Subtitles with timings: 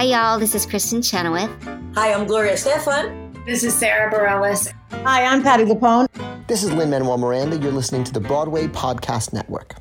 [0.00, 0.38] Hi, y'all.
[0.38, 1.50] This is Kristin Chenoweth.
[1.94, 3.44] Hi, I'm Gloria Estefan.
[3.44, 4.72] This is Sara Bareilles.
[5.04, 6.06] Hi, I'm Patty LuPone.
[6.46, 7.58] This is Lin Manuel Miranda.
[7.58, 9.74] You're listening to the Broadway Podcast Network.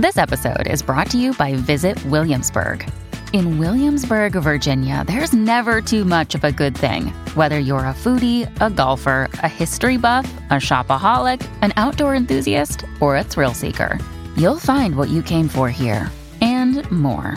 [0.00, 2.90] This episode is brought to you by Visit Williamsburg.
[3.32, 7.10] In Williamsburg, Virginia, there's never too much of a good thing.
[7.36, 13.16] Whether you're a foodie, a golfer, a history buff, a shopaholic, an outdoor enthusiast, or
[13.16, 13.96] a thrill seeker,
[14.36, 17.36] you'll find what you came for here and more.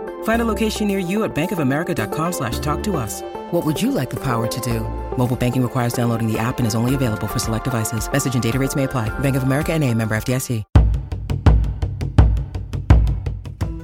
[0.23, 3.21] Find a location near you at bankofamerica.com slash talk to us.
[3.51, 4.79] What would you like the power to do?
[5.15, 8.11] Mobile banking requires downloading the app and is only available for select devices.
[8.11, 9.09] Message and data rates may apply.
[9.19, 10.63] Bank of America and a member FDIC.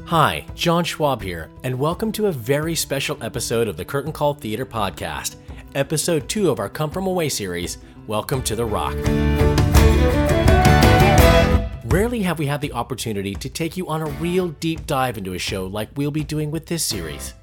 [0.08, 4.36] Hi, John Schwab here, and welcome to a very special episode of the Curtain Call
[4.36, 5.36] Theater Podcast,
[5.76, 9.67] episode two of our Come From Away series, Welcome to the Rock.
[11.88, 15.36] Rarely have we had the opportunity to take you on a real deep dive into
[15.36, 17.34] a show like we'll be doing with this series.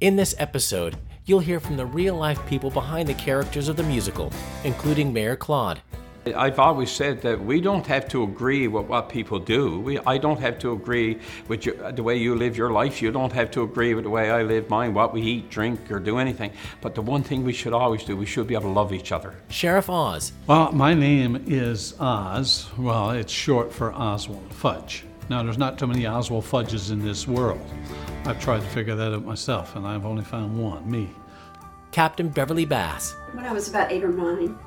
[0.00, 3.82] In this episode, you'll hear from the real life people behind the characters of the
[3.82, 5.80] musical, including Mayor Claude.
[6.26, 9.80] I've always said that we don't have to agree with what people do.
[9.80, 13.02] We, I don't have to agree with your, the way you live your life.
[13.02, 15.90] You don't have to agree with the way I live mine, what we eat, drink,
[15.90, 16.52] or do anything.
[16.80, 19.12] But the one thing we should always do, we should be able to love each
[19.12, 19.34] other.
[19.48, 20.32] Sheriff Oz.
[20.46, 22.70] Well, my name is Oz.
[22.78, 25.04] Well, it's short for Oswald Fudge.
[25.28, 27.60] Now, there's not too many Oswald Fudges in this world.
[28.26, 31.10] I've tried to figure that out myself, and I've only found one me.
[31.92, 33.14] Captain Beverly Bass.
[33.32, 34.58] When I was about eight or nine,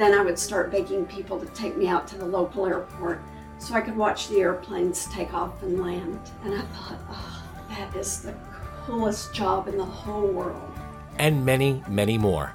[0.00, 3.20] then I would start begging people to take me out to the local airport
[3.58, 6.18] so I could watch the airplanes take off and land.
[6.42, 8.34] And I thought, oh, that is the
[8.86, 10.72] coolest job in the whole world.
[11.18, 12.54] And many, many more.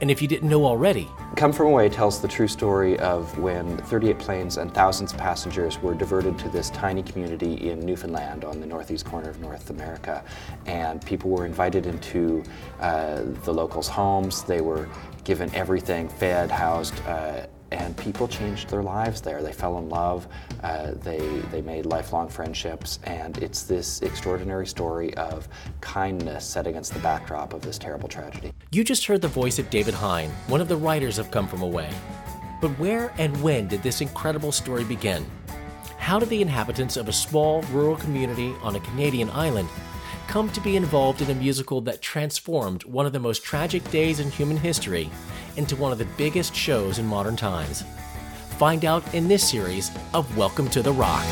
[0.00, 3.78] And if you didn't know already, Come From Away tells the true story of when
[3.78, 8.60] 38 planes and thousands of passengers were diverted to this tiny community in Newfoundland on
[8.60, 10.22] the northeast corner of North America.
[10.66, 12.44] And people were invited into
[12.80, 14.44] uh, the locals' homes.
[14.44, 14.88] They were
[15.26, 19.42] given everything fed, housed, uh, and people changed their lives there.
[19.42, 20.28] They fell in love,
[20.62, 21.18] uh, they,
[21.50, 25.48] they made lifelong friendships, and it's this extraordinary story of
[25.80, 28.52] kindness set against the backdrop of this terrible tragedy.
[28.70, 31.62] you just heard the voice of David Hein, one of the writers of Come From
[31.62, 31.90] Away.
[32.60, 35.26] But where and when did this incredible story begin?
[35.98, 39.68] How did the inhabitants of a small rural community on a Canadian island
[40.36, 44.20] come to be involved in a musical that transformed one of the most tragic days
[44.20, 45.08] in human history
[45.56, 47.84] into one of the biggest shows in modern times?
[48.58, 51.24] Find out in this series of Welcome to the Rock.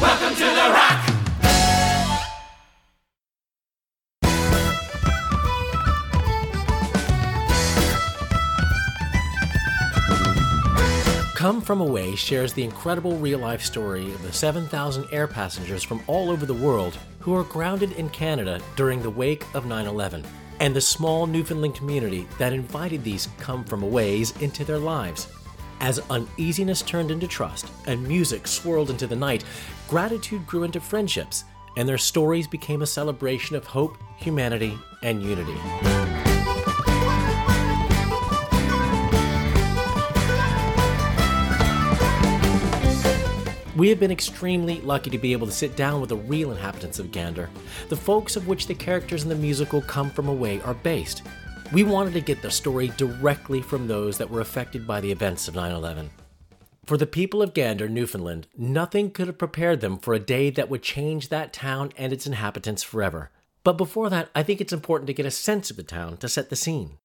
[0.00, 0.55] Welcome to
[11.66, 16.30] From Away shares the incredible real life story of the 7,000 air passengers from all
[16.30, 20.24] over the world who are grounded in Canada during the wake of 9 11,
[20.60, 25.26] and the small Newfoundland community that invited these Come From Aways into their lives.
[25.80, 29.42] As uneasiness turned into trust and music swirled into the night,
[29.88, 31.42] gratitude grew into friendships,
[31.76, 36.25] and their stories became a celebration of hope, humanity, and unity.
[43.76, 46.98] We have been extremely lucky to be able to sit down with the real inhabitants
[46.98, 47.50] of Gander,
[47.90, 51.22] the folks of which the characters in the musical Come From Away are based.
[51.74, 55.46] We wanted to get the story directly from those that were affected by the events
[55.46, 56.08] of 9 11.
[56.86, 60.70] For the people of Gander, Newfoundland, nothing could have prepared them for a day that
[60.70, 63.30] would change that town and its inhabitants forever.
[63.62, 66.30] But before that, I think it's important to get a sense of the town to
[66.30, 66.96] set the scene.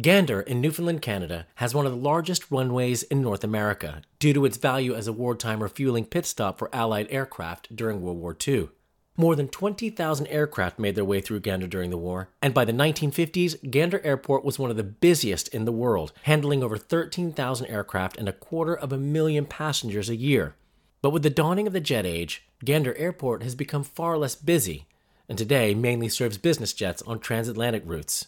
[0.00, 4.44] Gander in Newfoundland, Canada, has one of the largest runways in North America due to
[4.44, 8.70] its value as a wartime refueling pit stop for Allied aircraft during World War II.
[9.16, 12.72] More than 20,000 aircraft made their way through Gander during the war, and by the
[12.72, 18.16] 1950s, Gander Airport was one of the busiest in the world, handling over 13,000 aircraft
[18.16, 20.56] and a quarter of a million passengers a year.
[21.02, 24.88] But with the dawning of the jet age, Gander Airport has become far less busy,
[25.28, 28.26] and today mainly serves business jets on transatlantic routes.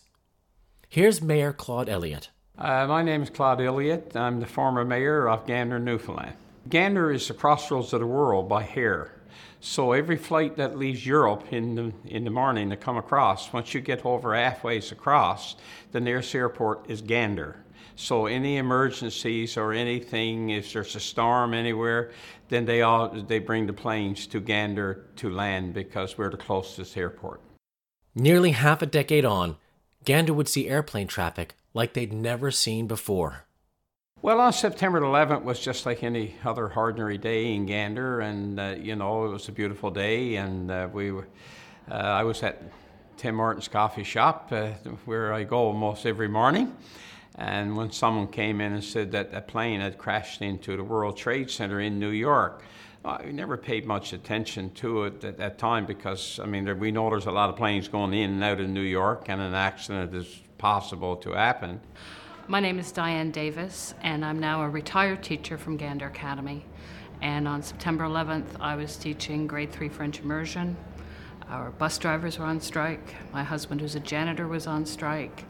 [0.88, 2.30] Here's Mayor Claude Elliott.
[2.56, 4.16] Uh, my name is Claude Elliott.
[4.16, 6.34] I'm the former mayor of Gander, Newfoundland.
[6.68, 9.12] Gander is the crossroads of the world by hair.
[9.60, 13.74] So every flight that leaves Europe in the, in the morning to come across, once
[13.74, 15.56] you get over halfway across,
[15.92, 17.56] the nearest airport is Gander.
[17.96, 22.12] So any emergencies or anything, if there's a storm anywhere,
[22.48, 26.96] then they all they bring the planes to Gander to land because we're the closest
[26.96, 27.40] airport.
[28.14, 29.56] Nearly half a decade on,
[30.06, 33.44] Gander would see airplane traffic like they'd never seen before.
[34.22, 38.76] Well, on September 11th was just like any other ordinary day in Gander, and uh,
[38.78, 41.22] you know it was a beautiful day, and uh, we, uh,
[41.90, 42.62] I was at
[43.16, 44.68] Tim Horton's coffee shop uh,
[45.06, 46.74] where I go almost every morning,
[47.34, 51.16] and when someone came in and said that a plane had crashed into the World
[51.16, 52.62] Trade Center in New York,
[53.06, 57.08] I never paid much attention to it at that time because, I mean, we know
[57.08, 60.12] there's a lot of planes going in and out of New York, and an accident
[60.12, 61.80] is possible to happen.
[62.48, 66.64] My name is Diane Davis, and I'm now a retired teacher from Gander Academy.
[67.22, 70.76] And on September 11th, I was teaching grade three French immersion.
[71.48, 73.14] Our bus drivers were on strike.
[73.32, 75.44] My husband, who's a janitor, was on strike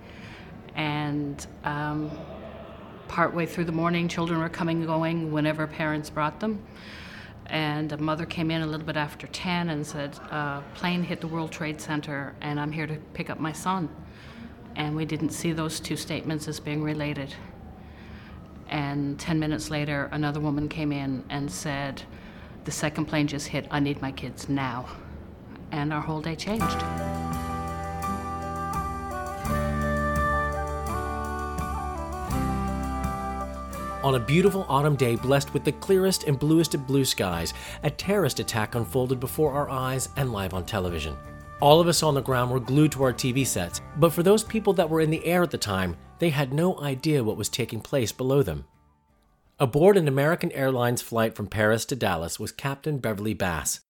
[0.74, 2.10] and um,
[3.08, 6.62] partway through the morning, children were coming and going whenever parents brought them.
[7.48, 11.20] And a mother came in a little bit after 10 and said, A plane hit
[11.20, 13.88] the World Trade Center, and I'm here to pick up my son.
[14.74, 17.34] And we didn't see those two statements as being related.
[18.68, 22.02] And 10 minutes later, another woman came in and said,
[22.64, 24.88] The second plane just hit, I need my kids now.
[25.70, 27.05] And our whole day changed.
[34.06, 37.90] On a beautiful autumn day blessed with the clearest and bluest of blue skies, a
[37.90, 41.16] terrorist attack unfolded before our eyes and live on television.
[41.58, 44.44] All of us on the ground were glued to our TV sets, but for those
[44.44, 47.48] people that were in the air at the time, they had no idea what was
[47.48, 48.66] taking place below them.
[49.58, 53.80] Aboard an American Airlines flight from Paris to Dallas was Captain Beverly Bass.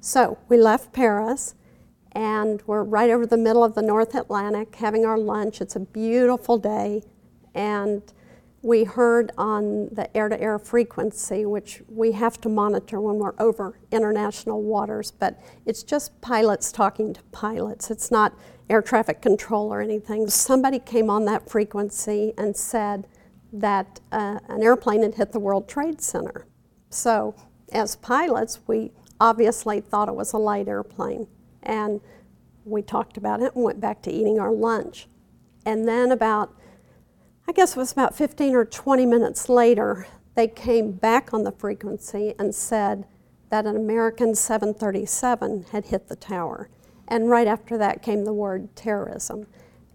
[0.00, 1.54] So we left Paris
[2.10, 5.60] and we're right over the middle of the North Atlantic having our lunch.
[5.60, 7.04] It's a beautiful day
[7.54, 8.02] and
[8.66, 13.34] we heard on the air to air frequency, which we have to monitor when we're
[13.38, 17.92] over international waters, but it's just pilots talking to pilots.
[17.92, 18.36] It's not
[18.68, 20.28] air traffic control or anything.
[20.28, 23.06] Somebody came on that frequency and said
[23.52, 26.44] that uh, an airplane had hit the World Trade Center.
[26.90, 27.36] So,
[27.70, 28.90] as pilots, we
[29.20, 31.28] obviously thought it was a light airplane.
[31.62, 32.00] And
[32.64, 35.06] we talked about it and went back to eating our lunch.
[35.64, 36.52] And then, about
[37.48, 41.52] I guess it was about 15 or 20 minutes later, they came back on the
[41.52, 43.06] frequency and said
[43.50, 46.68] that an American 737 had hit the tower.
[47.06, 49.46] And right after that came the word terrorism.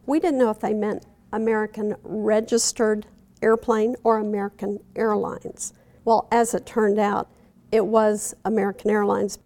[0.06, 3.07] We didn't know if they meant American registered
[3.42, 5.74] airplane or American Airlines.
[6.06, 7.30] Well, as it turned out,
[7.71, 9.39] it was American Airlines.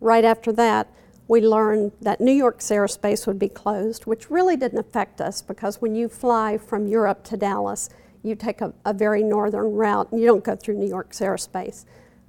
[0.00, 0.90] Right after that,
[1.28, 5.80] we learned that New York's airspace would be closed, which really didn't affect us because
[5.80, 7.90] when you fly from Europe to Dallas,
[8.22, 11.84] you take a, a very northern route and you don't go through New York's airspace.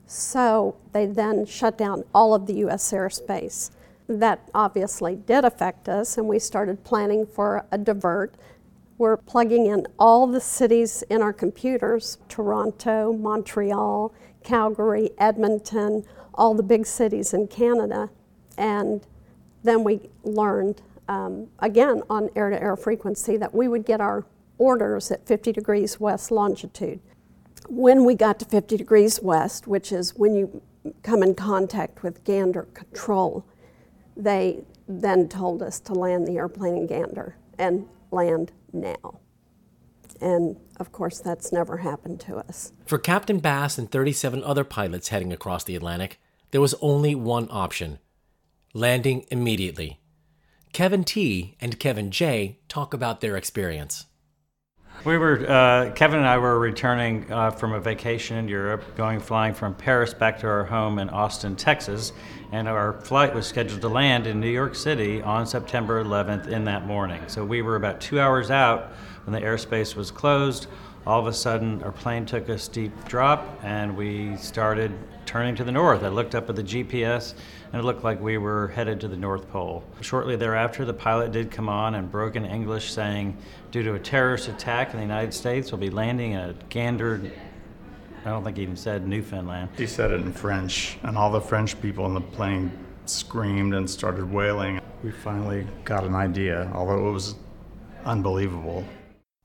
[0.06, 3.72] So they then shut down all of the US airspace.
[4.10, 8.36] That obviously did affect us, and we started planning for a divert.
[8.98, 14.14] We're plugging in all the cities in our computers Toronto, Montreal,
[14.44, 16.04] Calgary, Edmonton,
[16.34, 18.10] all the big cities in Canada
[18.60, 19.08] and
[19.64, 24.26] then we learned, um, again on air to air frequency, that we would get our
[24.60, 27.00] orders at 50 degrees west longitude.
[27.70, 30.62] When we got to 50 degrees west, which is when you
[31.04, 33.46] come in contact with Gander control,
[34.16, 39.20] they then told us to land the airplane in Gander and land now.
[40.20, 42.74] And of course, that's never happened to us.
[42.86, 46.20] For Captain Bass and 37 other pilots heading across the Atlantic,
[46.52, 48.00] there was only one option
[48.80, 50.00] landing immediately.
[50.72, 54.06] Kevin T and Kevin J talk about their experience.
[55.06, 59.20] We were, uh, Kevin and I were returning uh, from a vacation in Europe, going
[59.20, 62.12] flying from Paris back to our home in Austin, Texas,
[62.52, 66.66] and our flight was scheduled to land in New York City on September 11th in
[66.66, 67.22] that morning.
[67.28, 68.92] So we were about two hours out
[69.24, 70.68] when the airspace was closed.
[71.08, 74.92] All of a sudden, our plane took a steep drop and we started
[75.26, 76.04] turning to the north.
[76.04, 77.36] I looked up at the GPS
[77.72, 79.84] and it looked like we were headed to the North Pole.
[80.02, 83.38] Shortly thereafter, the pilot did come on and broke in broken English saying,
[83.72, 87.22] due to a terrorist attack in the United States, we'll be landing at Gander.
[88.26, 89.70] I don't think he even said Newfoundland.
[89.78, 92.72] He said it in French, and all the French people in the plane
[93.06, 94.82] screamed and started wailing.
[95.04, 97.36] We finally got an idea, although it was
[98.06, 98.84] unbelievable.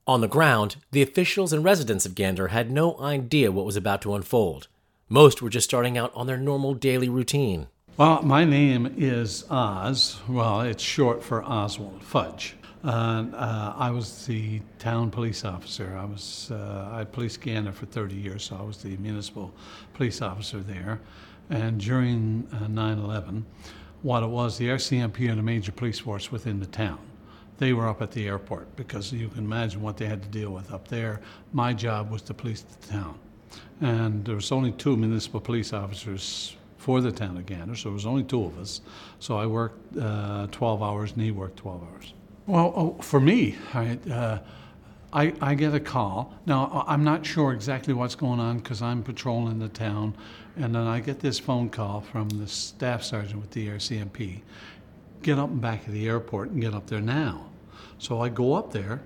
[0.07, 4.01] On the ground, the officials and residents of Gander had no idea what was about
[4.03, 4.67] to unfold.
[5.09, 7.67] Most were just starting out on their normal daily routine.
[7.97, 10.19] Well, my name is Oz.
[10.27, 12.57] Well, it's short for Oswald Fudge.
[12.83, 15.95] And uh, I was the town police officer.
[15.97, 19.53] I was uh, I policed Gander for 30 years, so I was the municipal
[19.93, 20.99] police officer there.
[21.49, 23.43] And during uh, 9/11,
[24.01, 26.99] what it was, the RCMP and a major police force within the town.
[27.59, 30.49] They were up at the airport because you can imagine what they had to deal
[30.49, 31.21] with up there.
[31.53, 33.17] My job was to police the town,
[33.79, 37.93] and there was only two municipal police officers for the town of Gander, so it
[37.93, 38.79] was only two of us.
[39.17, 42.13] So I worked uh, 12 hours, and he worked 12 hours.
[42.45, 44.37] Well, oh, for me, I, uh,
[45.11, 46.35] I, I, get a call.
[46.45, 50.15] Now, I'm not sure exactly what's going on because I'm patrolling the town,
[50.57, 54.41] and then I get this phone call from the staff sergeant with the RCMP.
[55.23, 57.49] Get up and back at the airport and get up there now.
[57.97, 59.01] So I go up there,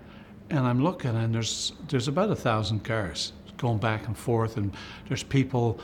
[0.49, 4.73] and I'm looking, and there's there's about a thousand cars going back and forth, and
[5.07, 5.79] there's people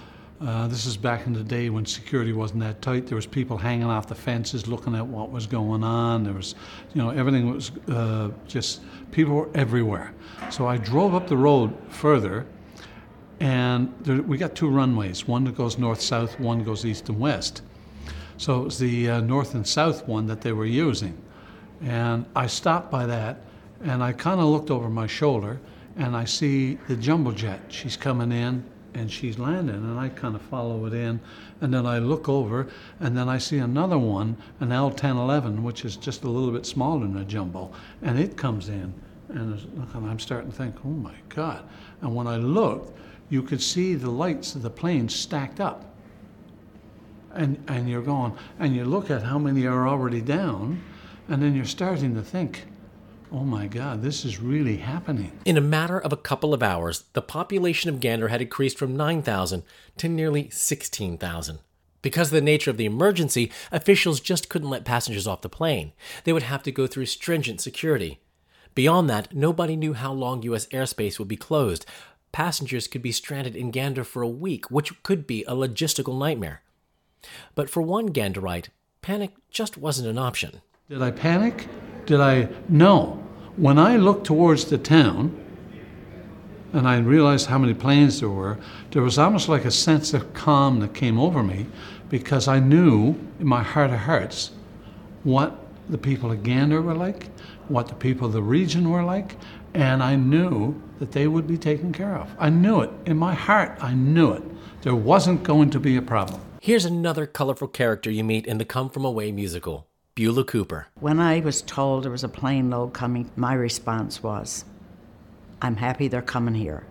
[0.46, 3.08] uh, this is back in the day when security wasn't that tight.
[3.08, 6.24] There was people hanging off the fences, looking at what was going on.
[6.24, 6.54] There was,
[6.94, 10.14] you know, everything was uh, just people were everywhere.
[10.52, 12.46] So I drove up the road further,
[13.40, 15.28] and there, we got two runways.
[15.28, 17.64] One that goes north-south, one goes east and west.
[18.38, 21.18] So it was the uh, north and south one that they were using,
[21.82, 23.42] and I stopped by that,
[23.84, 25.60] and I kind of looked over my shoulder,
[25.98, 27.62] and I see the jumbo jet.
[27.70, 28.64] She's coming in
[28.96, 31.20] and she's landing, and I kind of follow it in,
[31.62, 32.68] and then I look over,
[33.00, 37.02] and then I see another one, an L1011, which is just a little bit smaller
[37.02, 37.72] than a jumbo,
[38.02, 38.94] and it comes in,
[39.30, 41.64] and I'm starting to think, oh my God!
[42.02, 42.98] And when I looked,
[43.30, 45.94] you could see the lights of the plane stacked up,
[47.34, 50.82] and and you're going, and you look at how many are already down,
[51.28, 52.66] and then you're starting to think
[53.32, 55.32] oh my God, this is really happening.
[55.46, 58.96] In a matter of a couple of hours, the population of Gander had increased from
[58.96, 59.64] 9,000
[59.98, 61.60] to nearly 16,000.
[62.02, 65.92] Because of the nature of the emergency, officials just couldn't let passengers off the plane.
[66.24, 68.20] They would have to go through stringent security.
[68.76, 70.68] Beyond that, nobody knew how long U.S.
[70.68, 71.86] airspace would be closed.
[72.32, 76.62] Passengers could be stranded in Gander for a week, which could be a logistical nightmare.
[77.56, 78.68] But for one Ganderite,
[79.02, 80.62] panic just wasn't an option.
[80.90, 81.68] Did I panic?
[82.06, 82.50] Did I?
[82.70, 83.22] No
[83.58, 85.42] when I looked towards the town
[86.74, 88.58] and I realized how many planes there were,
[88.92, 91.68] there was almost like a sense of calm that came over me
[92.10, 94.52] because I knew in my heart of hearts
[95.24, 95.58] what
[95.88, 97.28] the people of Gander were like,
[97.70, 99.38] what the people of the region were like,
[99.74, 102.34] and I knew that they would be taken care of.
[102.38, 102.90] I knew it.
[103.06, 104.44] In my heart, I knew it.
[104.82, 106.42] There wasn't going to be a problem.
[106.62, 109.88] Here's another colorful character you meet in the Come From Away musical.
[110.16, 110.88] Beulah Cooper.
[111.02, 114.64] When I was told there was a plane load coming, my response was,
[115.62, 116.86] I'm happy they're coming here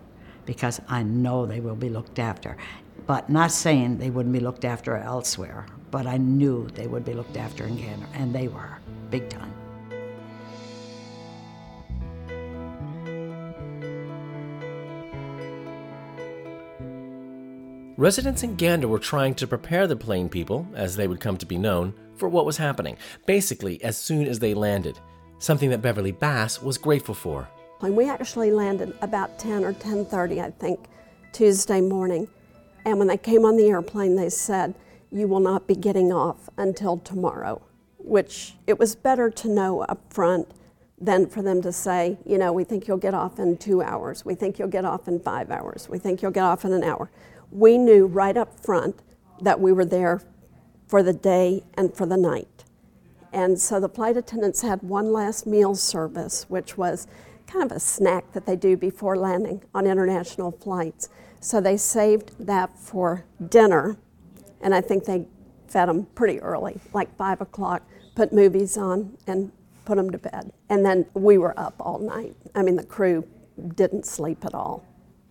[0.45, 2.55] because I know they will be looked after.
[3.07, 7.15] But not saying they wouldn't be looked after elsewhere, but I knew they would be
[7.15, 8.77] looked after in Gander, and they were,
[9.09, 9.51] big time.
[17.97, 21.45] Residents in Gander were trying to prepare the plane people, as they would come to
[21.47, 24.99] be known, for what was happening, basically as soon as they landed,
[25.39, 27.47] something that Beverly Bass was grateful for.
[27.81, 30.79] And we actually landed about 10 or 10:30, I think,
[31.33, 32.27] Tuesday morning.
[32.85, 34.75] And when they came on the airplane, they said,
[35.11, 37.61] "You will not be getting off until tomorrow,"
[37.97, 40.47] which it was better to know up front
[40.99, 44.23] than for them to say, you know, we think you'll get off in 2 hours,
[44.23, 46.83] we think you'll get off in 5 hours, we think you'll get off in an
[46.83, 47.11] hour.
[47.51, 48.95] We knew right up front
[49.41, 50.21] that we were there
[50.87, 52.63] for the day and for the night.
[53.33, 57.07] And so the flight attendants had one last meal service, which was
[57.47, 61.09] kind of a snack that they do before landing on international flights.
[61.41, 63.97] So they saved that for dinner,
[64.61, 65.27] and I think they
[65.67, 67.83] fed them pretty early, like five o'clock,
[68.15, 69.51] put movies on, and
[69.83, 70.51] put them to bed.
[70.69, 72.35] And then we were up all night.
[72.55, 73.27] I mean, the crew
[73.75, 74.83] didn't sleep at all.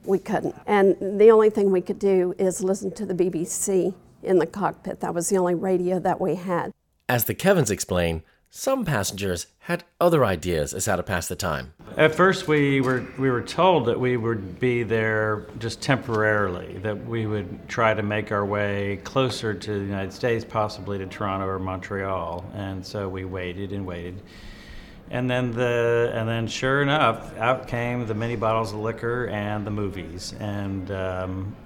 [0.04, 0.54] We couldn't.
[0.66, 5.00] And the only thing we could do is listen to the BBC in the cockpit.
[5.00, 6.72] That was the only radio that we had.
[7.08, 8.22] As the Kevins explain,
[8.56, 11.74] some passengers had other ideas as how to pass the time.
[11.96, 17.04] At first, we were we were told that we would be there just temporarily, that
[17.04, 21.46] we would try to make our way closer to the United States, possibly to Toronto
[21.46, 24.22] or Montreal, and so we waited and waited.
[25.10, 29.66] And then the and then sure enough, out came the mini bottles of liquor and
[29.66, 31.56] the movies, and um,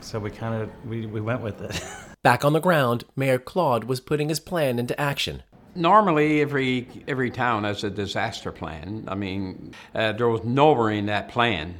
[0.00, 1.82] so we kind of we, we went with it.
[2.22, 5.42] Back on the ground, Mayor Claude was putting his plan into action.
[5.74, 9.04] normally every every town has a disaster plan.
[9.08, 11.74] I mean, uh, there was nowhere in that plan,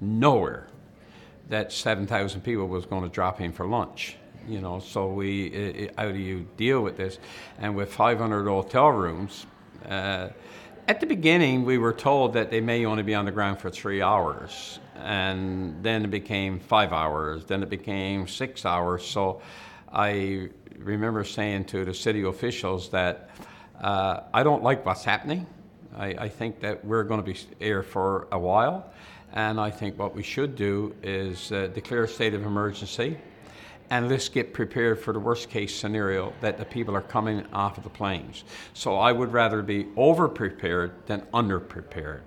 [0.00, 0.66] nowhere,
[1.48, 4.16] that 7,000 people was going to drop in for lunch.
[4.48, 7.18] You know, so we uh, how do you deal with this?
[7.58, 9.46] And with 500 hotel rooms.
[9.88, 10.28] Uh,
[10.86, 13.70] at the beginning, we were told that they may only be on the ground for
[13.70, 19.04] three hours, and then it became five hours, then it became six hours.
[19.04, 19.40] So
[19.92, 23.30] I remember saying to the city officials that
[23.80, 25.46] uh, I don't like what's happening.
[25.96, 28.92] I, I think that we're going to be here for a while,
[29.32, 33.18] and I think what we should do is uh, declare a state of emergency
[33.90, 37.76] and let's get prepared for the worst case scenario that the people are coming off
[37.76, 38.44] of the planes.
[38.72, 42.22] So I would rather be over prepared than under prepared.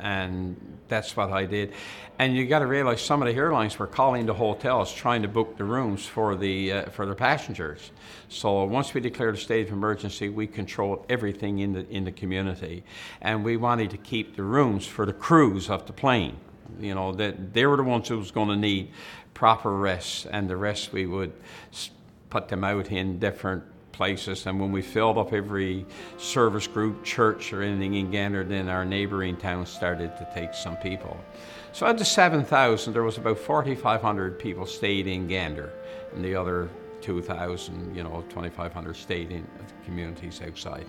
[0.00, 0.56] And
[0.88, 1.72] that's what I did.
[2.18, 5.28] And you got to realize some of the airlines were calling the hotels trying to
[5.28, 7.90] book the rooms for the uh, for the passengers.
[8.28, 12.12] So once we declared a state of emergency, we controlled everything in the in the
[12.12, 12.84] community,
[13.20, 16.36] and we wanted to keep the rooms for the crews of the plane.
[16.80, 18.90] You know that they were the ones who was going to need
[19.34, 21.32] proper rest, and the rest we would
[22.30, 24.46] put them out in different places.
[24.46, 25.86] And when we filled up every
[26.18, 30.76] service group, church, or anything in Gander, then our neighboring towns started to take some
[30.78, 31.18] people.
[31.72, 35.72] So out of 7,000, there was about 4,500 people stayed in Gander,
[36.14, 36.68] and the other
[37.00, 39.46] 2,000, you know, 2,500 stayed in
[39.84, 40.86] communities outside.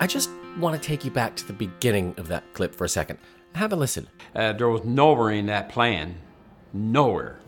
[0.00, 2.88] I just want to take you back to the beginning of that clip for a
[2.88, 3.18] second.
[3.58, 4.06] Have a listen.
[4.36, 6.14] Uh, there was nowhere in that plan,
[6.72, 7.40] nowhere,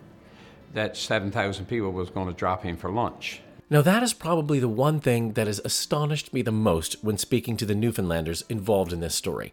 [0.74, 3.42] that 7,000 people was going to drop in for lunch.
[3.70, 7.56] Now, that is probably the one thing that has astonished me the most when speaking
[7.58, 9.52] to the Newfoundlanders involved in this story.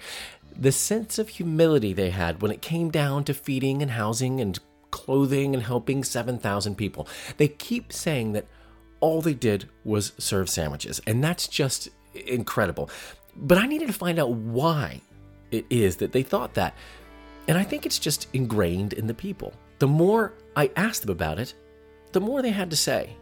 [0.52, 4.58] The sense of humility they had when it came down to feeding and housing and
[4.90, 7.08] clothing and helping 7,000 people.
[7.38, 8.48] They keep saying that
[9.00, 12.90] all they did was serve sandwiches, and that's just incredible.
[13.36, 15.02] But I needed to find out why
[15.52, 16.76] it is that they thought that.
[17.48, 19.54] And I think it's just ingrained in the people.
[19.80, 21.54] The more I asked them about it,
[22.12, 23.16] the more they had to say.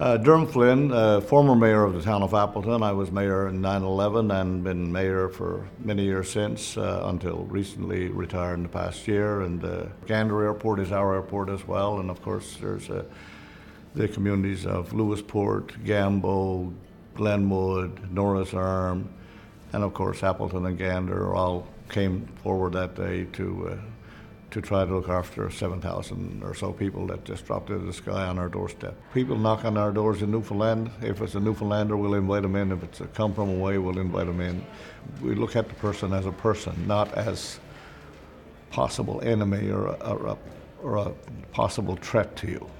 [0.00, 2.84] Uh, Derm Flynn, uh, former mayor of the town of Appleton.
[2.84, 7.38] I was mayor in 9 11 and been mayor for many years since, uh, until
[7.46, 9.40] recently retired in the past year.
[9.40, 11.98] And uh, Gander Airport is our airport as well.
[11.98, 13.04] And of course, there's uh,
[13.96, 16.72] the communities of Lewisporte, Gambo,
[17.16, 19.08] Glenwood, Norris Arm,
[19.72, 23.76] and of course Appleton and Gander all came forward that day to uh,
[24.50, 27.92] to try to look after 7,000 or so people that just dropped out of the
[27.92, 28.96] sky on our doorstep.
[29.12, 30.90] People knock on our doors in Newfoundland.
[31.02, 32.72] If it's a Newfoundlander, we'll invite them in.
[32.72, 34.64] If it's a come from away, we'll invite them in.
[35.20, 37.60] We look at the person as a person, not as
[38.70, 40.38] possible enemy or a, or a,
[40.82, 41.10] or a
[41.52, 42.70] possible threat to you.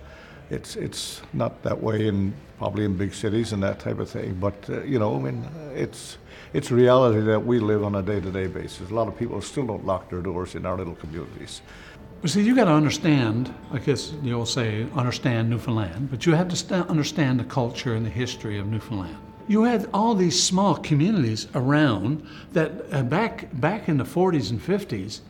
[0.51, 4.35] It's it's not that way in probably in big cities and that type of thing.
[4.41, 6.17] But uh, you know, I mean, it's
[6.53, 8.91] it's a reality that we live on a day-to-day basis.
[8.91, 11.61] A lot of people still don't lock their doors in our little communities.
[12.25, 13.55] See, you got to understand.
[13.71, 18.05] I guess you'll say understand Newfoundland, but you have to st- understand the culture and
[18.05, 19.17] the history of Newfoundland.
[19.47, 24.61] You had all these small communities around that uh, back back in the 40s and
[24.61, 25.21] 50s,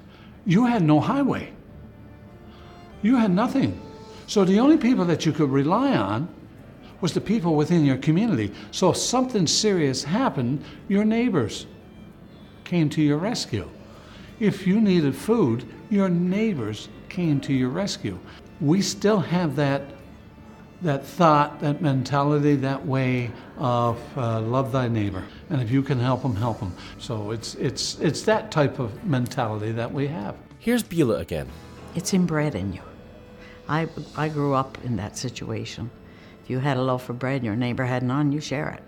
[0.47, 1.53] you had no highway.
[3.03, 3.81] You had nothing.
[4.27, 6.29] So the only people that you could rely on
[7.01, 8.53] was the people within your community.
[8.71, 11.67] So if something serious happened, your neighbors
[12.65, 13.69] came to your rescue.
[14.41, 18.19] If you needed food, your neighbors came to your rescue.
[18.61, 19.83] We still have that
[20.81, 25.99] that thought, that mentality, that way of uh, love thy neighbor, and if you can
[25.99, 26.73] help them, help them.
[26.99, 30.37] So it's it's it's that type of mentality that we have.
[30.61, 31.49] Here's Beulah again.
[31.97, 32.83] It's inbred in you.
[33.69, 35.91] I I grew up in that situation.
[36.49, 38.83] You had a loaf of bread and your neighbor had none, you share it.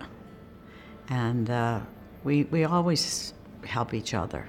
[1.09, 1.81] And uh,
[2.23, 4.47] we, we always help each other.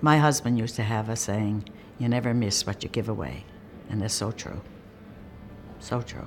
[0.00, 3.44] My husband used to have a saying, You never miss what you give away.
[3.90, 4.62] And it's so true.
[5.78, 6.26] So true.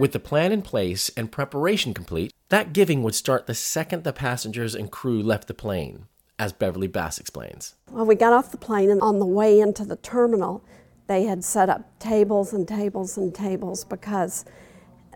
[0.00, 4.14] With the plan in place and preparation complete, that giving would start the second the
[4.14, 6.06] passengers and crew left the plane,
[6.38, 7.74] as Beverly Bass explains.
[7.90, 10.64] Well, we got off the plane, and on the way into the terminal,
[11.06, 14.46] they had set up tables and tables and tables because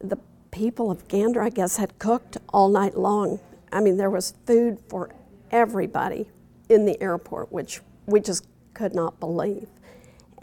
[0.02, 0.18] the
[0.50, 3.40] people of Gander, I guess, had cooked all night long.
[3.72, 5.14] I mean, there was food for
[5.50, 6.28] everybody
[6.68, 9.66] in the airport, which we just could not believe.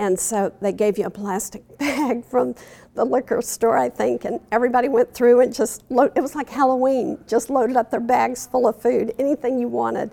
[0.01, 2.55] And so they gave you a plastic bag from
[2.95, 6.49] the liquor store, I think, and everybody went through and just load, it was like
[6.49, 10.09] Halloween, just loaded up their bags full of food, anything you wanted.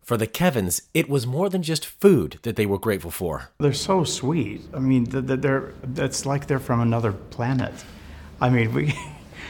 [0.00, 3.50] For the Kevins, it was more than just food that they were grateful for.
[3.58, 4.62] They're so sweet.
[4.72, 7.74] I mean, they're, it's like they're from another planet.
[8.40, 8.94] I mean, we,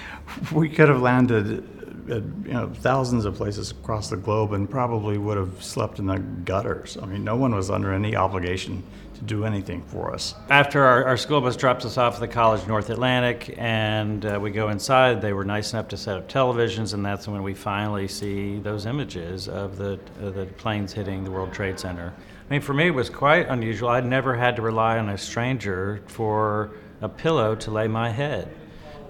[0.52, 1.68] we could have landed
[2.10, 6.06] at, you know, thousands of places across the globe and probably would have slept in
[6.06, 6.98] the gutters.
[7.00, 8.82] I mean, no one was under any obligation
[9.14, 10.34] to do anything for us.
[10.48, 14.38] After our, our school bus drops us off at the College North Atlantic and uh,
[14.40, 17.54] we go inside, they were nice enough to set up televisions, and that's when we
[17.54, 22.12] finally see those images of the, uh, the planes hitting the World Trade Center.
[22.16, 23.88] I mean, for me, it was quite unusual.
[23.88, 28.54] I'd never had to rely on a stranger for a pillow to lay my head.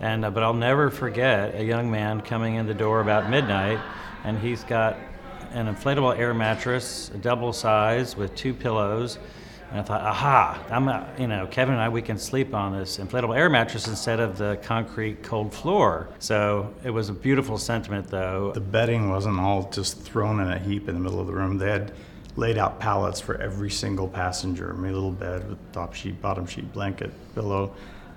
[0.03, 3.81] And, uh, but I'll never forget a young man coming in the door about midnight,
[4.25, 4.97] and he's got
[5.53, 9.19] an inflatable air mattress, double size with two pillows.
[9.71, 12.77] And I thought, aha, I'm, a, you know, Kevin and I, we can sleep on
[12.77, 16.09] this inflatable air mattress instead of the concrete cold floor.
[16.19, 18.51] So it was a beautiful sentiment, though.
[18.53, 21.59] The bedding wasn't all just thrown in a heap in the middle of the room.
[21.59, 21.93] They had
[22.35, 26.71] laid out pallets for every single passenger, a little bed with top sheet, bottom sheet,
[26.73, 27.73] blanket, pillow.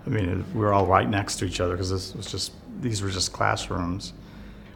[0.05, 3.01] I mean, we were all right next to each other because this was just these
[3.01, 4.13] were just classrooms.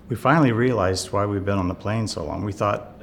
[0.07, 2.43] We finally realized why we'd been on the plane so long.
[2.43, 2.99] We thought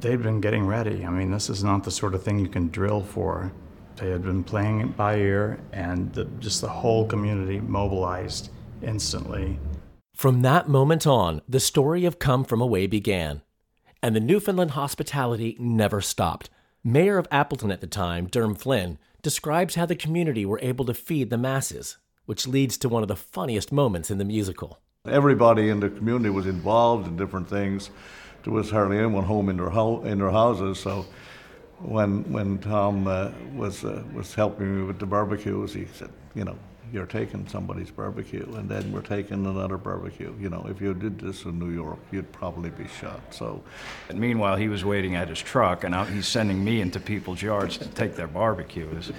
[0.00, 1.04] they'd been getting ready.
[1.04, 3.52] I mean, this is not the sort of thing you can drill for.
[3.96, 9.58] They had been playing it by ear, and the, just the whole community mobilized instantly.
[10.14, 13.42] From that moment on, the story of Come From Away began,
[14.02, 16.48] and the Newfoundland hospitality never stopped.
[16.82, 20.94] Mayor of Appleton at the time, Derm Flynn, describes how the community were able to
[20.94, 24.80] feed the masses, which leads to one of the funniest moments in the musical.
[25.06, 27.90] Everybody in the community was involved in different things.
[28.44, 31.06] There was hardly anyone home in their, ho- in their houses, so
[31.80, 36.44] when when Tom uh, was uh, was helping me with the barbecues, he said, you
[36.44, 36.56] know,
[36.92, 40.34] you're taking somebody's barbecue, and then we're taking another barbecue.
[40.38, 43.20] You know, if you did this in New York, you'd probably be shot.
[43.30, 43.62] So,
[44.10, 47.78] and meanwhile, he was waiting at his truck, and he's sending me into people's yards
[47.78, 49.10] to take their barbecues,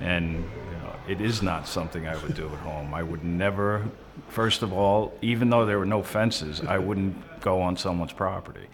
[0.00, 2.92] and you know, it is not something I would do at home.
[2.92, 3.88] I would never.
[4.28, 8.66] First of all, even though there were no fences, I wouldn't go on someone's property,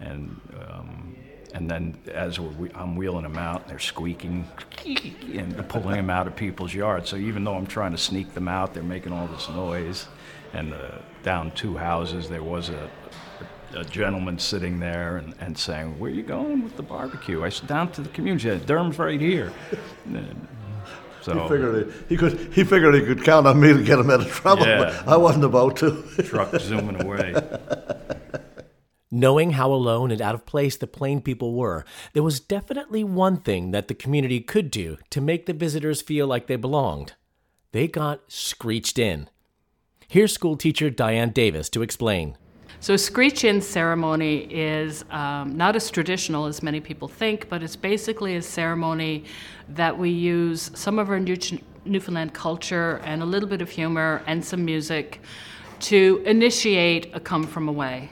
[0.00, 0.40] and.
[0.58, 1.16] Um,
[1.54, 2.38] and then as
[2.74, 4.46] I'm wheeling them out, they're squeaking
[4.84, 7.10] and pulling them out of people's yards.
[7.10, 10.06] So even though I'm trying to sneak them out, they're making all this noise.
[10.52, 12.90] And uh, down two houses, there was a,
[13.74, 17.48] a gentleman sitting there and, and saying, "Where are you going with the barbecue?" I
[17.48, 18.58] said, "Down to the community.
[18.66, 19.52] Derm's right here."
[21.22, 22.52] So he figured he, he, could.
[22.52, 24.66] He figured he could count on me to get him out of trouble.
[24.66, 25.02] Yeah.
[25.06, 26.02] I wasn't about to.
[26.24, 27.34] Truck zooming away.
[29.14, 33.36] Knowing how alone and out of place the plane people were, there was definitely one
[33.36, 37.12] thing that the community could do to make the visitors feel like they belonged.
[37.72, 39.28] They got screeched in.
[40.08, 42.38] Here's school teacher Diane Davis to explain.
[42.80, 47.76] So, screech in ceremony is um, not as traditional as many people think, but it's
[47.76, 49.24] basically a ceremony
[49.68, 51.36] that we use some of our New-
[51.84, 55.20] Newfoundland culture and a little bit of humor and some music
[55.80, 58.08] to initiate a come from away.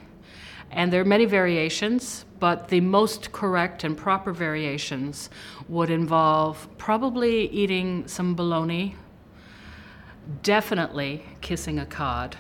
[0.71, 5.29] And there are many variations, but the most correct and proper variations
[5.69, 8.95] would involve probably eating some bologna,
[10.43, 12.37] definitely kissing a cod,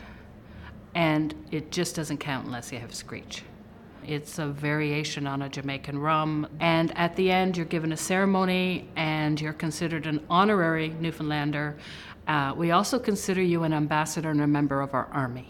[0.95, 3.43] and it just doesn't count unless you have screech.
[4.07, 8.88] It's a variation on a Jamaican rum, and at the end, you're given a ceremony
[8.97, 11.77] and you're considered an honorary Newfoundlander.
[12.27, 15.49] Uh, we also consider you an ambassador and a member of our army.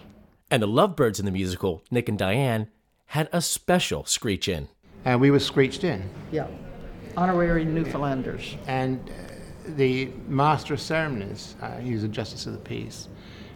[0.50, 2.68] And the Lovebirds in the musical, Nick and Diane,
[3.06, 4.68] had a special screech in.
[5.04, 6.10] And we were screeched in.
[6.32, 6.48] Yeah,
[7.16, 8.56] honorary Newfoundlanders.
[8.66, 9.12] And uh,
[9.76, 13.08] the master of ceremonies, uh, he was a justice of the peace,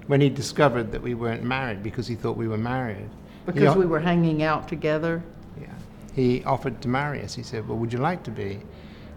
[0.07, 3.11] when he discovered that we weren't married because he thought we were married.
[3.47, 5.23] Because we were hanging out together?
[5.61, 5.67] Yeah.
[6.15, 7.35] He offered to marry us.
[7.35, 8.61] He said, Well, would you like to be?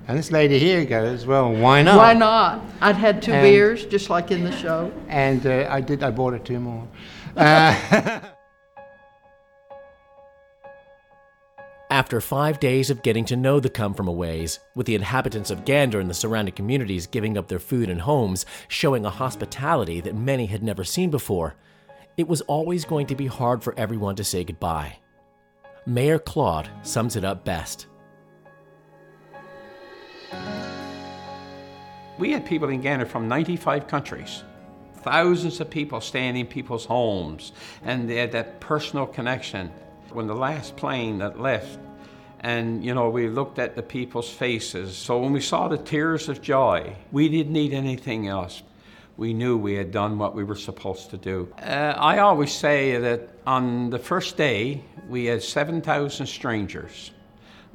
[0.08, 1.98] And this lady here goes, well, why not?
[1.98, 2.62] Why not?
[2.80, 4.92] I'd had two and, beers, just like in the show.
[5.10, 6.02] And uh, I did.
[6.02, 6.88] I bought her two more.
[7.38, 8.20] Uh,
[11.92, 15.64] After five days of getting to know the come from aways, with the inhabitants of
[15.64, 20.16] Gander and the surrounding communities giving up their food and homes, showing a hospitality that
[20.16, 21.56] many had never seen before,
[22.18, 24.98] it was always going to be hard for everyone to say goodbye.
[25.86, 27.86] Mayor Claude sums it up best.
[32.18, 34.44] We had people in Gander from 95 countries.
[35.02, 37.52] Thousands of people staying in people's homes,
[37.84, 39.72] and they had that personal connection.
[40.12, 41.78] When the last plane that left
[42.40, 44.96] And, you know, we looked at the people's faces.
[44.96, 48.62] So when we saw the tears of joy, we didn't need anything else.
[49.18, 51.52] We knew we had done what we were supposed to do.
[51.60, 57.12] Uh, I always say that on the first day, we had 7,000 strangers.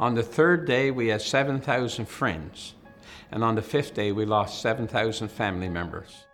[0.03, 2.75] On the third day, we had 7,000 friends.
[3.31, 6.25] And on the fifth day, we lost 7,000 family members.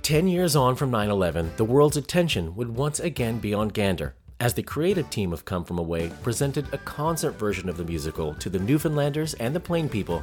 [0.00, 4.14] Ten years on from 9 11, the world's attention would once again be on Gander,
[4.40, 8.34] as the creative team of Come From Away presented a concert version of the musical
[8.34, 10.22] to the Newfoundlanders and the Plane people,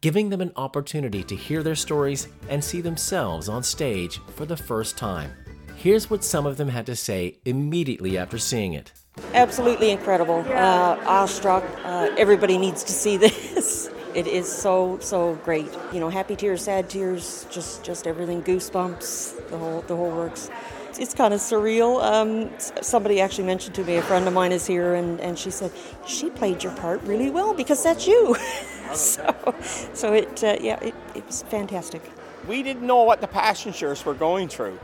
[0.00, 4.56] giving them an opportunity to hear their stories and see themselves on stage for the
[4.56, 5.32] first time.
[5.76, 8.92] Here's what some of them had to say immediately after seeing it.
[9.32, 10.44] Absolutely incredible.
[10.48, 11.64] Uh, awestruck.
[11.84, 13.90] Uh, everybody needs to see this.
[14.14, 15.68] It is so so great.
[15.92, 20.50] You know, happy tears, sad tears, just just everything, goosebumps, the whole the whole works.
[20.98, 22.02] It's, kind of surreal.
[22.02, 22.50] Um,
[22.82, 25.72] somebody actually mentioned to me, a friend of mine is here, and, and she said
[26.06, 28.36] she played your part really well because that's you.
[28.94, 29.54] so
[29.92, 32.02] so it uh, yeah it, it was fantastic.
[32.46, 34.78] We didn't know what the passengers were going through.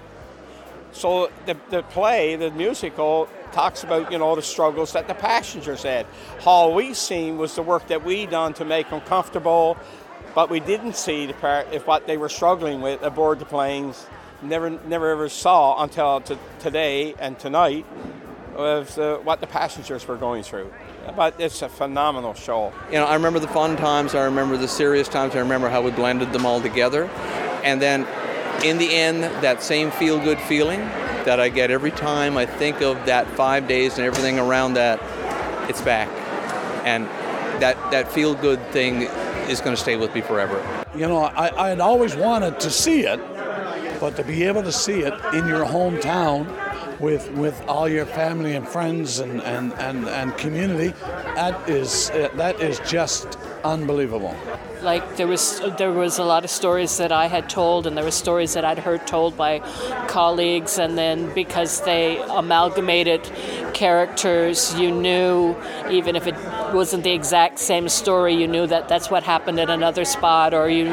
[0.93, 5.83] So the, the play, the musical, talks about you know the struggles that the passengers
[5.83, 6.07] had.
[6.45, 9.77] All we seen was the work that we done to make them comfortable,
[10.35, 14.07] but we didn't see the part of what they were struggling with aboard the planes.
[14.43, 17.85] Never, never ever saw until t- today and tonight
[18.57, 20.73] of the, what the passengers were going through.
[21.17, 22.73] But it's a phenomenal show.
[22.89, 24.15] You know, I remember the fun times.
[24.15, 25.35] I remember the serious times.
[25.35, 27.05] I remember how we blended them all together,
[27.65, 28.07] and then
[28.65, 30.81] in the end, that same feel good feeling
[31.25, 35.01] that I get every time I think of that five days and everything around that,
[35.69, 36.09] it's back.
[36.87, 37.07] And
[37.61, 39.03] that, that feel good thing
[39.49, 40.63] is going to stay with me forever.
[40.95, 43.21] You know, I, I had always wanted to see it,
[44.01, 46.47] but to be able to see it in your hometown
[46.99, 50.95] with with all your family and friends and, and, and, and community,
[51.35, 54.35] that is eh, that is just unbelievable.
[54.83, 58.05] Like there was there was a lot of stories that I had told, and there
[58.05, 59.59] were stories that I'd heard told by
[60.09, 63.23] colleagues, and then because they amalgamated
[63.75, 65.55] characters, you knew
[65.91, 66.35] even if it
[66.75, 70.71] wasn't the exact same story, you knew that that's what happened in another spot, or
[70.71, 70.87] you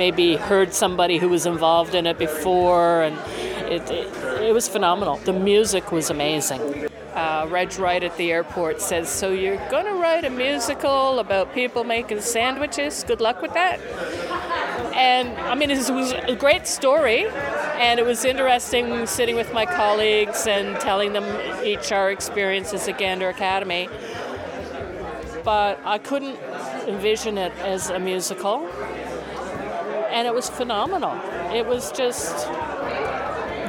[0.00, 3.14] maybe heard somebody who was involved in it before, and
[3.70, 4.06] it, it,
[4.48, 5.16] it was phenomenal.
[5.18, 6.88] The music was amazing.
[7.12, 11.52] Uh, Reg Wright at the airport says, So you're going to write a musical about
[11.52, 13.04] people making sandwiches?
[13.04, 13.78] Good luck with that.
[14.94, 17.26] And I mean, it was a great story,
[17.86, 21.26] and it was interesting sitting with my colleagues and telling them
[21.62, 23.90] each our experiences at Gander Academy.
[25.44, 26.38] But I couldn't
[26.88, 28.66] envision it as a musical,
[30.10, 31.14] and it was phenomenal.
[31.54, 32.46] It was just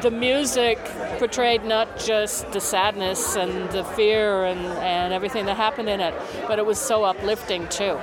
[0.01, 0.77] the music
[1.19, 6.13] portrayed not just the sadness and the fear and, and everything that happened in it,
[6.47, 7.99] but it was so uplifting too.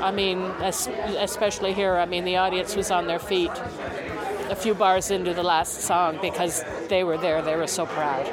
[0.00, 3.52] I mean, especially here, I mean, the audience was on their feet
[4.50, 8.28] a few bars into the last song because they were there, they were so proud.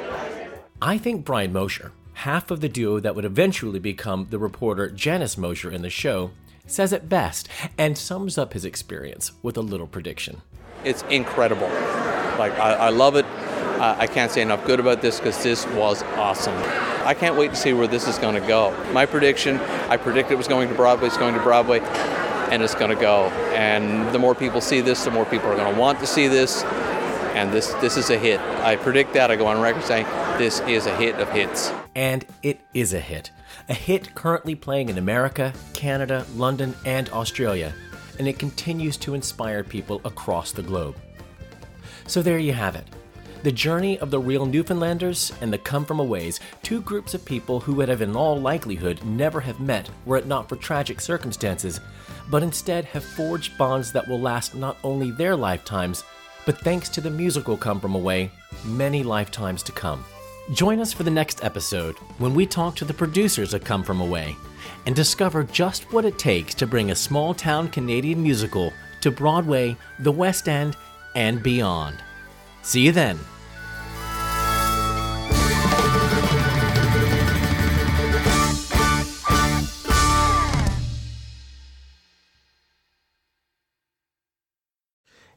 [0.82, 5.38] I think Brian Mosher, half of the duo that would eventually become the reporter Janice
[5.38, 6.32] Mosher in the show,
[6.72, 10.42] says it best and sums up his experience with a little prediction.
[10.84, 11.68] It's incredible.
[12.38, 13.24] Like, I, I love it.
[13.24, 16.54] Uh, I can't say enough good about this because this was awesome.
[17.06, 18.76] I can't wait to see where this is going to go.
[18.92, 21.80] My prediction, I predict it was going to Broadway, it's going to Broadway,
[22.50, 23.24] and it's going to go.
[23.54, 26.28] And the more people see this, the more people are going to want to see
[26.28, 26.62] this.
[27.34, 28.40] And this, this is a hit.
[28.40, 29.30] I predict that.
[29.30, 30.04] I go on record saying
[30.36, 31.72] this is a hit of hits.
[31.94, 33.30] And it is a hit.
[33.70, 37.72] A hit currently playing in America, Canada, London, and Australia.
[38.18, 40.96] And it continues to inspire people across the globe.
[42.08, 42.84] So there you have it.
[43.44, 47.60] The journey of the real Newfoundlanders and the Come From Aways, two groups of people
[47.60, 51.80] who would have in all likelihood never have met were it not for tragic circumstances,
[52.28, 56.02] but instead have forged bonds that will last not only their lifetimes,
[56.44, 58.32] but thanks to the musical Come From Away,
[58.64, 60.04] many lifetimes to come.
[60.52, 64.00] Join us for the next episode when we talk to the producers of Come From
[64.00, 64.36] Away
[64.84, 69.76] and discover just what it takes to bring a small town Canadian musical to Broadway,
[70.00, 70.76] the West End,
[71.14, 72.02] and beyond.
[72.62, 73.16] See you then.